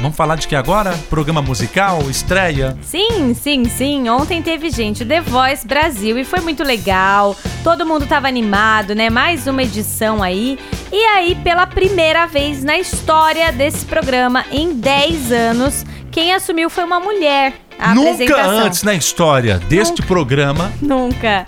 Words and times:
Vamos 0.00 0.16
falar 0.16 0.36
de 0.36 0.48
que 0.48 0.56
agora? 0.56 0.98
Programa 1.10 1.42
musical, 1.42 2.08
estreia? 2.08 2.76
Sim, 2.80 3.34
sim, 3.34 3.64
sim. 3.66 4.08
Ontem 4.08 4.40
teve 4.40 4.70
gente, 4.70 5.04
The 5.04 5.20
Voice 5.20 5.66
Brasil, 5.66 6.18
e 6.18 6.24
foi 6.24 6.40
muito 6.40 6.64
legal. 6.64 7.36
Todo 7.62 7.84
mundo 7.84 8.06
tava 8.06 8.26
animado, 8.26 8.94
né? 8.94 9.10
Mais 9.10 9.46
uma 9.46 9.62
edição 9.62 10.22
aí. 10.22 10.58
E 10.90 11.04
aí, 11.04 11.34
pela 11.44 11.66
primeira 11.66 12.26
vez 12.26 12.64
na 12.64 12.78
história 12.78 13.52
desse 13.52 13.84
programa, 13.84 14.46
em 14.50 14.72
10 14.72 15.32
anos, 15.32 15.84
quem 16.10 16.32
assumiu 16.32 16.70
foi 16.70 16.84
uma 16.84 16.98
mulher. 16.98 17.52
A 17.78 17.94
Nunca 17.94 18.42
antes 18.46 18.82
na 18.82 18.94
história 18.94 19.58
deste 19.58 20.02
programa. 20.02 20.72
Nunca. 20.80 21.46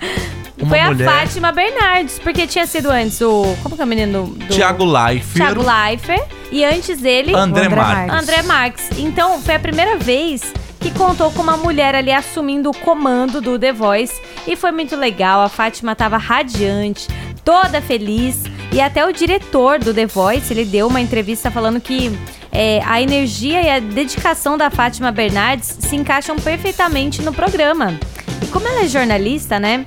Uma 0.60 0.68
foi 0.68 0.80
mulher. 0.82 1.08
a 1.08 1.12
Fátima 1.12 1.52
Bernardes, 1.52 2.18
porque 2.18 2.46
tinha 2.46 2.66
sido 2.66 2.90
antes 2.90 3.18
o. 3.22 3.56
Como 3.62 3.76
que 3.76 3.80
é 3.80 3.84
o 3.84 3.88
menino 3.88 4.26
do. 4.26 4.46
Tiago 4.48 4.84
Leifert. 4.84 5.34
Thiago 5.36 5.62
Leifert. 5.62 6.41
E 6.52 6.64
antes 6.64 7.00
dele. 7.00 7.34
André, 7.34 7.64
André 7.64 7.76
Marques. 7.76 8.06
Marques. 8.06 8.22
André 8.22 8.42
Marques. 8.42 8.90
Então, 8.98 9.40
foi 9.40 9.54
a 9.54 9.58
primeira 9.58 9.96
vez 9.96 10.52
que 10.78 10.90
contou 10.90 11.30
com 11.30 11.42
uma 11.42 11.56
mulher 11.56 11.94
ali 11.94 12.12
assumindo 12.12 12.70
o 12.70 12.76
comando 12.76 13.40
do 13.40 13.58
The 13.58 13.72
Voice. 13.72 14.20
E 14.46 14.54
foi 14.54 14.70
muito 14.70 14.94
legal. 14.94 15.40
A 15.40 15.48
Fátima 15.48 15.96
tava 15.96 16.18
radiante, 16.18 17.08
toda 17.42 17.80
feliz. 17.80 18.42
E 18.70 18.80
até 18.80 19.04
o 19.06 19.12
diretor 19.12 19.78
do 19.78 19.94
The 19.94 20.06
Voice, 20.06 20.52
ele 20.52 20.64
deu 20.64 20.88
uma 20.88 21.00
entrevista 21.00 21.50
falando 21.50 21.80
que 21.80 22.10
é, 22.50 22.82
a 22.84 23.00
energia 23.00 23.62
e 23.62 23.70
a 23.70 23.78
dedicação 23.78 24.58
da 24.58 24.70
Fátima 24.70 25.10
Bernardes 25.10 25.78
se 25.80 25.96
encaixam 25.96 26.36
perfeitamente 26.36 27.22
no 27.22 27.32
programa. 27.32 27.98
E 28.42 28.46
como 28.46 28.68
ela 28.68 28.82
é 28.82 28.88
jornalista, 28.88 29.58
né? 29.58 29.86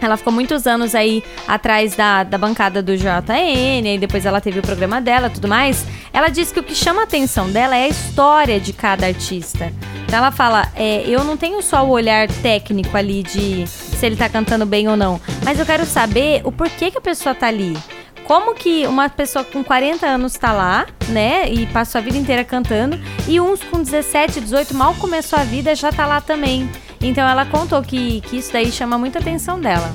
Ela 0.00 0.16
ficou 0.16 0.32
muitos 0.32 0.66
anos 0.66 0.94
aí 0.94 1.22
atrás 1.46 1.94
da, 1.94 2.22
da 2.22 2.38
bancada 2.38 2.82
do 2.82 2.96
JN, 2.96 3.86
aí 3.86 3.98
depois 3.98 4.26
ela 4.26 4.40
teve 4.40 4.60
o 4.60 4.62
programa 4.62 5.00
dela 5.00 5.28
e 5.28 5.30
tudo 5.30 5.48
mais. 5.48 5.86
Ela 6.12 6.28
disse 6.28 6.52
que 6.52 6.60
o 6.60 6.62
que 6.62 6.74
chama 6.74 7.02
a 7.02 7.04
atenção 7.04 7.50
dela 7.50 7.76
é 7.76 7.84
a 7.84 7.88
história 7.88 8.60
de 8.60 8.72
cada 8.72 9.06
artista. 9.06 9.72
Então 10.06 10.18
ela 10.18 10.30
fala: 10.30 10.68
é, 10.74 11.02
eu 11.06 11.24
não 11.24 11.36
tenho 11.36 11.60
só 11.62 11.84
o 11.84 11.90
olhar 11.90 12.28
técnico 12.28 12.96
ali 12.96 13.22
de 13.22 13.66
se 13.66 14.04
ele 14.04 14.16
tá 14.16 14.28
cantando 14.28 14.66
bem 14.66 14.88
ou 14.88 14.96
não, 14.96 15.20
mas 15.44 15.58
eu 15.58 15.66
quero 15.66 15.84
saber 15.84 16.42
o 16.44 16.52
porquê 16.52 16.90
que 16.90 16.98
a 16.98 17.00
pessoa 17.00 17.34
tá 17.34 17.48
ali. 17.48 17.76
Como 18.24 18.54
que 18.54 18.84
uma 18.88 19.08
pessoa 19.08 19.44
com 19.44 19.62
40 19.62 20.04
anos 20.04 20.34
tá 20.34 20.52
lá, 20.52 20.86
né? 21.08 21.48
E 21.48 21.64
passou 21.66 22.00
a 22.00 22.02
vida 22.02 22.18
inteira 22.18 22.44
cantando, 22.44 22.98
e 23.28 23.40
uns 23.40 23.62
com 23.62 23.80
17, 23.80 24.40
18 24.40 24.74
mal 24.74 24.94
começou 24.94 25.38
a 25.38 25.44
vida 25.44 25.74
já 25.76 25.92
tá 25.92 26.06
lá 26.06 26.20
também. 26.20 26.68
Então 27.00 27.28
ela 27.28 27.44
contou 27.44 27.82
que, 27.82 28.20
que 28.22 28.38
isso 28.38 28.52
daí 28.52 28.70
chama 28.70 28.98
muita 28.98 29.18
atenção 29.18 29.60
dela. 29.60 29.94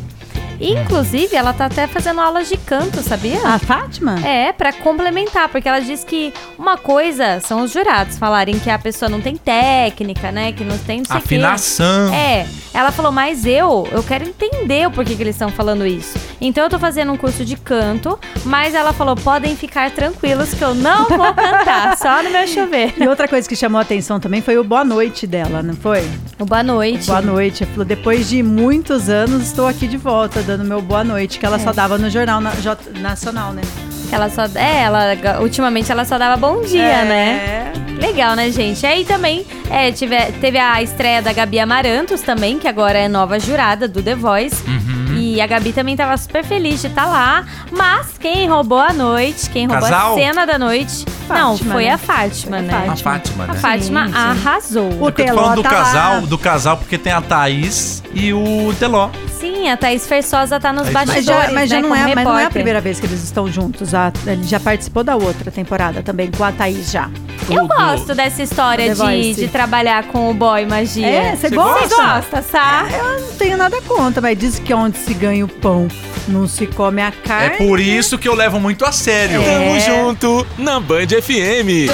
Inclusive, 0.61 1.35
ela 1.35 1.53
tá 1.53 1.65
até 1.65 1.87
fazendo 1.87 2.21
aulas 2.21 2.47
de 2.47 2.55
canto, 2.55 3.01
sabia? 3.01 3.39
A 3.47 3.57
Fátima? 3.57 4.15
É, 4.23 4.53
pra 4.53 4.71
complementar, 4.71 5.49
porque 5.49 5.67
ela 5.67 5.79
diz 5.79 6.03
que 6.03 6.31
uma 6.57 6.77
coisa 6.77 7.39
são 7.39 7.63
os 7.63 7.71
jurados 7.71 8.19
falarem 8.19 8.59
que 8.59 8.69
a 8.69 8.77
pessoa 8.77 9.09
não 9.09 9.19
tem 9.19 9.35
técnica, 9.35 10.31
né? 10.31 10.51
Que 10.51 10.63
não 10.63 10.77
tem 10.77 10.99
não 10.99 11.05
sei 11.05 11.15
o 11.15 11.19
quê. 11.19 11.25
Afinação. 11.25 12.13
É, 12.13 12.45
ela 12.73 12.91
falou, 12.91 13.11
mas 13.11 13.43
eu, 13.45 13.87
eu 13.91 14.03
quero 14.03 14.23
entender 14.23 14.87
o 14.87 14.91
porquê 14.91 15.15
que 15.15 15.23
eles 15.23 15.35
estão 15.35 15.49
falando 15.49 15.85
isso. 15.85 16.13
Então 16.43 16.63
eu 16.63 16.69
tô 16.71 16.79
fazendo 16.79 17.11
um 17.11 17.17
curso 17.17 17.45
de 17.45 17.55
canto, 17.55 18.19
mas 18.43 18.73
ela 18.73 18.91
falou, 18.91 19.15
podem 19.15 19.55
ficar 19.55 19.91
tranquilos 19.91 20.53
que 20.55 20.63
eu 20.63 20.73
não 20.73 21.05
vou 21.07 21.33
cantar, 21.35 21.95
só 22.01 22.23
no 22.23 22.31
meu 22.31 22.47
chover. 22.47 22.95
E 22.99 23.07
outra 23.07 23.27
coisa 23.27 23.47
que 23.47 23.55
chamou 23.55 23.77
a 23.77 23.83
atenção 23.83 24.19
também 24.19 24.41
foi 24.41 24.57
o 24.57 24.63
boa 24.63 24.83
noite 24.83 25.27
dela, 25.27 25.61
não 25.61 25.75
foi? 25.75 26.03
O 26.39 26.45
boa 26.45 26.63
noite. 26.63 27.05
Boa 27.05 27.21
noite. 27.21 27.63
Ela 27.63 27.71
falou, 27.71 27.85
depois 27.85 28.27
de 28.27 28.41
muitos 28.41 29.07
anos, 29.07 29.43
estou 29.43 29.67
aqui 29.67 29.87
de 29.87 29.97
volta, 29.97 30.41
dando 30.41 30.63
meu 30.65 30.81
boa 30.81 31.03
noite, 31.03 31.37
que 31.37 31.45
ela 31.45 31.59
só 31.59 31.71
dava 31.71 31.97
no 31.99 32.09
Jornal 32.09 32.41
na- 32.41 32.51
J- 32.55 32.99
Nacional, 32.99 33.53
né? 33.53 33.61
Ela 34.11 34.27
só, 34.29 34.43
é, 34.55 34.81
ela, 34.81 35.15
ultimamente 35.41 35.89
ela 35.91 36.03
só 36.03 36.17
dava 36.17 36.35
bom 36.35 36.61
dia, 36.63 36.81
É. 36.83 37.05
né? 37.05 37.73
Legal, 38.01 38.35
né, 38.35 38.49
gente? 38.49 38.83
Aí 38.85 39.05
também 39.05 39.45
é, 39.69 39.91
tive, 39.91 40.17
teve 40.41 40.57
a 40.57 40.81
estreia 40.81 41.21
da 41.21 41.31
Gabi 41.31 41.59
Amarantos 41.59 42.19
também, 42.21 42.57
que 42.57 42.67
agora 42.67 42.97
é 42.97 43.07
nova 43.07 43.39
jurada 43.39 43.87
do 43.87 44.01
The 44.01 44.15
Voice. 44.15 44.55
Uhum. 44.67 44.90
E 45.17 45.41
a 45.41 45.47
Gabi 45.47 45.73
também 45.73 45.95
tava 45.95 46.15
super 46.17 46.43
feliz 46.43 46.81
de 46.81 46.87
estar 46.87 47.05
lá. 47.05 47.45
Mas 47.71 48.07
quem 48.19 48.47
roubou 48.49 48.79
a 48.79 48.93
noite, 48.93 49.49
quem 49.49 49.67
roubou 49.67 49.89
Casal? 49.89 50.13
a 50.13 50.15
cena 50.15 50.45
da 50.45 50.57
noite, 50.57 51.05
não, 51.29 51.57
Fátima, 51.57 51.73
foi 51.73 51.83
né? 51.85 51.91
a 51.91 51.97
Fátima, 51.97 52.57
Foi 52.57 52.59
a 52.59 52.61
né? 52.61 52.89
A 52.89 52.95
Fátima, 52.95 53.43
A 53.43 53.47
né? 53.47 53.59
Fátima 53.59 54.05
Sim, 54.07 54.11
sim. 54.11 54.17
arrasou. 54.17 54.89
O 54.89 54.93
Eu 55.07 55.11
tô 55.11 55.11
Teló 55.11 55.41
falando 55.41 55.55
do 55.55 55.63
tá 55.63 55.69
casal, 55.69 56.13
lá. 56.15 56.19
do 56.21 56.37
casal, 56.37 56.77
porque 56.77 56.97
tem 56.97 57.13
a 57.13 57.21
Thaís 57.21 58.03
e 58.13 58.33
o 58.33 58.73
Teló. 58.79 59.09
Sim, 59.39 59.69
a 59.69 59.77
Thaís 59.77 60.05
Fersosa 60.05 60.59
tá 60.59 60.71
nos 60.71 60.83
Mas 60.89 60.93
Mas 60.93 61.05
bastidores, 61.25 61.47
já, 61.47 61.51
mas 61.53 61.69
já 61.69 61.75
né, 61.77 61.81
não 61.81 61.89
como 61.89 62.01
é, 62.01 62.15
mas 62.15 62.25
não 62.25 62.37
é 62.39 62.45
a 62.45 62.49
primeira 62.49 62.79
vez 62.81 62.99
que 62.99 63.05
eles 63.07 63.23
estão 63.23 63.51
juntos. 63.51 63.93
A- 63.95 64.11
ele 64.27 64.43
já 64.43 64.59
participou 64.59 65.03
da 65.03 65.15
outra 65.15 65.49
temporada 65.49 66.03
também, 66.03 66.29
com 66.29 66.43
a 66.43 66.51
Thaís 66.51 66.91
já. 66.91 67.09
Eu 67.49 67.63
O 67.63 67.67
do- 67.67 67.75
gosto 67.75 68.15
dessa 68.15 68.41
história 68.43 68.93
de, 68.95 69.33
de 69.33 69.47
trabalhar 69.47 70.03
com 70.05 70.29
o 70.29 70.33
boy 70.33 70.65
magia. 70.65 71.05
É, 71.07 71.35
você 71.35 71.49
gosta? 71.49 71.87
Você 71.89 71.95
gosta, 71.95 72.41
Sá? 72.41 72.85
Eu 72.91 73.19
não 73.21 73.31
tenho 73.33 73.57
nada 73.57 73.81
contra, 73.81 74.21
mas 74.21 74.37
diz 74.37 74.59
que 74.59 74.73
onde 74.73 74.97
se 74.97 75.13
ganha 75.13 75.43
o 75.43 75.47
pão, 75.47 75.87
não 76.27 76.47
se 76.47 76.65
come 76.67 77.01
a 77.01 77.07
É 77.07 77.11
carne. 77.11 77.57
por 77.57 77.79
isso 77.79 78.17
que 78.17 78.27
eu 78.27 78.35
levo 78.35 78.59
muito 78.59 78.85
a 78.85 78.91
sério. 78.91 79.41
Tamo 79.43 79.79
junto 79.79 80.47
na 80.57 80.79
Band 80.79 81.07
FM. 81.21 81.89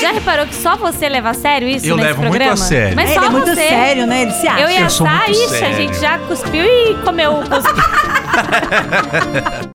Já 0.00 0.12
reparou 0.12 0.46
que 0.46 0.54
só 0.54 0.76
você 0.76 1.08
leva 1.08 1.30
a 1.30 1.34
sério 1.34 1.68
isso 1.68 1.86
Eu 1.86 1.96
nesse 1.96 2.08
levo 2.08 2.20
muito 2.22 2.30
programa? 2.32 2.52
a 2.54 2.56
sério. 2.56 2.96
Mas 2.96 3.10
É, 3.10 3.14
só 3.14 3.20
ele 3.20 3.26
é 3.26 3.30
muito 3.30 3.46
você. 3.50 3.54
sério, 3.68 4.06
né? 4.06 4.22
Ele 4.22 4.30
se 4.32 4.46
acha. 4.48 4.60
Eu 4.60 4.70
e 4.70 4.76
a 4.76 4.80
Eu 4.82 4.90
Sá, 4.90 5.04
muito 5.04 5.30
ixi, 5.32 5.44
a 5.44 5.48
sério. 5.58 5.76
gente 5.76 6.00
já 6.00 6.18
cuspiu 6.18 6.64
e 6.64 6.94
comeu 7.04 7.32
o. 7.32 7.40